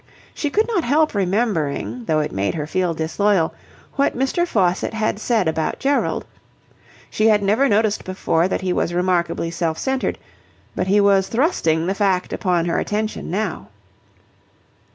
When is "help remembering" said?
0.83-2.05